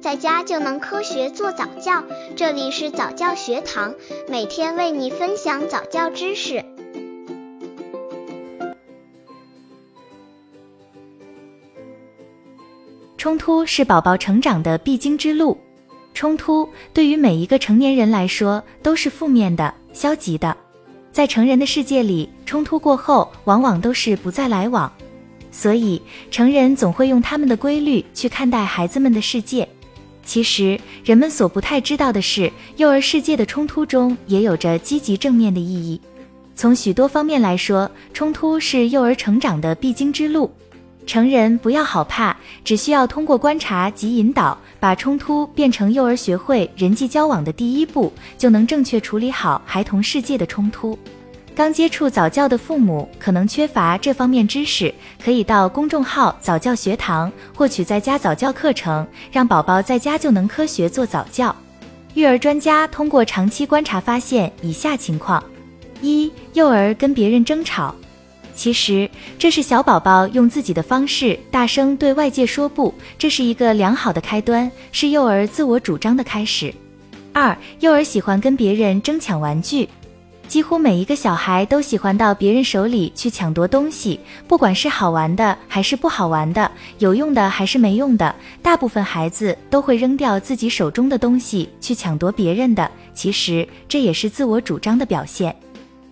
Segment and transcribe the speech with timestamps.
[0.00, 2.02] 在家就能科学做早教。
[2.34, 3.94] 这里是早教学堂，
[4.28, 6.64] 每天为你分享早教知识。
[13.18, 15.58] 冲突是宝宝成长的必经之路，
[16.14, 20.56] 冲突对于每一个成年人来说都是负面的、消极的。
[21.12, 24.90] 在成人的世界里，冲突过后往往都是不再来往。
[25.50, 29.68] 所以，成人总会用他们的规律去看待孩子们的世界。
[30.30, 36.00] 其实，人们所不太知道的是，幼儿世界的冲突中也有着积极正面的意义。
[36.54, 40.48] 从许多方面来说，冲突是幼儿成长的必经之路。
[41.04, 50.96] 成人不要好怕，只需要通过观察及引导，把冲突变成幼儿学会人际交往的第一步，就能正确处理好孩童世界的冲突。
[51.54, 61.54] 刚接触早教的父母可能缺乏这方面知识，可以到公众号早教学堂获取在家早教课程，让宝宝在家就能科学做早教。
[62.14, 65.42] 育儿专家通过长期观察发现以下情况：
[66.00, 67.94] 一、幼儿跟别人争吵，
[68.54, 76.74] 其实这是小宝宝用自己的方式大声对外界说不，这是一个良好的开端，是幼儿自我主张的开始。
[77.32, 79.88] 二、幼儿喜欢跟别人争抢玩具。
[80.50, 92.90] 几乎每一个小孩都喜欢到别人手里去抢夺东西，不管是好玩的还是不好玩的，有用的还是没用的，大部分孩子都会扔掉自己手中的东西去抢夺别人的。
[93.14, 95.54] 其实这也是自我主张的表现。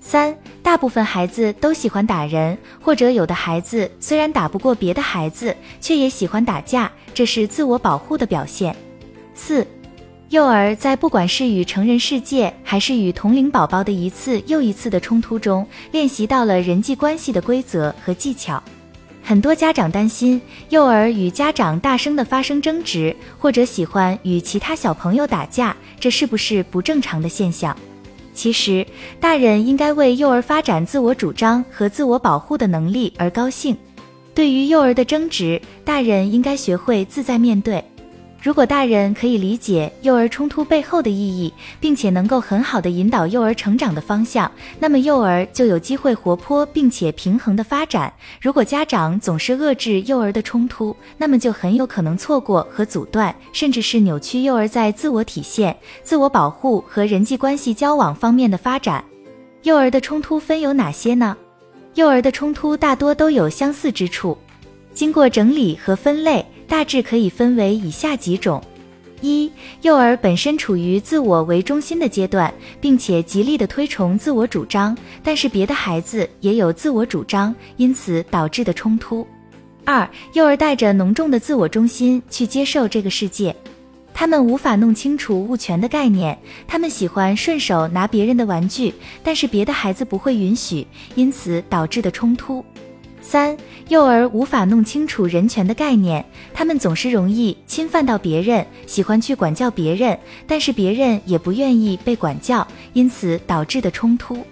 [0.00, 8.72] 三，大部分孩子都喜欢打人，或者有的孩子虽然打不过别的孩子，却也喜欢打架，这是自我保护的表现。
[9.34, 9.66] 四。
[10.30, 18.62] 幼儿在不管是与成人世界，还是与同龄宝宝的一次又一次的冲突中，练习到了人际关系的规则和技巧。
[19.22, 27.74] 很多家长担心幼儿与家长大声的发生争执，或者喜欢与其他小朋友打架，这是不是不正常的现象？
[28.34, 28.86] 其实，
[29.18, 33.74] 大人应该为幼儿发展自我主张和自我保护的能力而高兴。
[34.34, 37.82] 对于幼儿的争执，大人应该学会自在面对。
[38.40, 48.12] 如果大人可以理解幼儿冲突背后的意义，并且能够很好的引导幼儿成长的方向，那么幼儿就有机会活泼并且平衡的发展。
[48.40, 59.04] 如果家长总是遏制幼儿的冲突，那么就很有可能错过和阻断，甚至是扭曲幼儿在自我体现、自我保护和人际关系交往方面的发展。
[59.64, 61.36] 幼儿的冲突分有哪些呢？
[61.94, 64.38] 幼儿的冲突大多都有相似之处，
[64.94, 66.46] 经过整理和分类。
[66.68, 68.62] 大致可以分为以下几种：
[69.22, 69.50] 一、
[69.82, 79.26] 幼儿本身处于自我为中心的阶段，并且极力的推崇自我主张，但是别的孩子也有自我主张，因此导致的冲突；
[79.84, 83.56] 二、幼儿带着浓重的自我中心去接受这个世界，
[84.12, 88.92] 他们无法弄清楚物权的概念，他们喜欢顺手拿别人的玩具，
[89.24, 92.62] 但是别的孩子不会允许，因此导致的冲突。
[93.30, 93.54] 三、
[93.90, 96.24] 幼儿无法弄清楚人权的概念，
[96.54, 104.42] 他们总是容易侵犯到别人，喜欢去管教别人，但是别人也不愿意被管教，因此导致的冲突。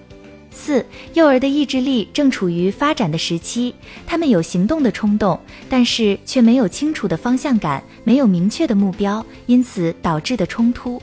[0.51, 0.85] 四、
[1.15, 3.75] 幼儿的意志力正处于发展的时期，
[4.07, 11.01] 他们有行动的冲动，但是却没有清楚的方向感，没有明确的目标，因此导致的冲突。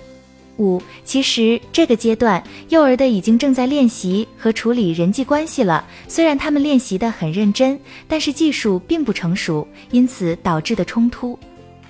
[0.57, 5.85] 五，其实这个阶段幼儿的已经正在练习和处理人际关系了。
[6.07, 11.37] 虽然他们练习的很认真，但是技术并不成熟，因此导致的冲突。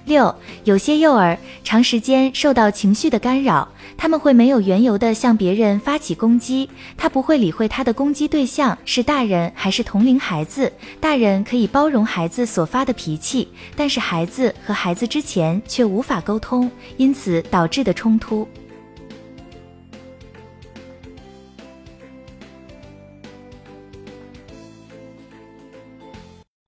[0.06, 0.34] 六，
[0.66, 10.72] 有些幼儿长时间受到情绪的干扰，他们会没有缘由地向别人发起攻击，他不会理会他的攻击对象是大人还是同龄孩子。
[11.00, 18.48] 大人可以包容孩子所发的脾气，但是孩子和孩子之前却无法沟通，因此导致的冲突。